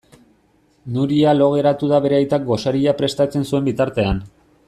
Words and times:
Nuria 0.95 1.33
lo 1.41 1.49
geratu 1.57 1.91
da 1.91 2.01
bere 2.07 2.17
aitak 2.21 2.49
gosaria 2.49 2.97
prestatzen 3.03 3.47
zuen 3.51 3.69
bitartean. 3.71 4.27